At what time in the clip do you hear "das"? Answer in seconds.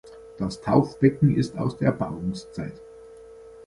0.39-0.59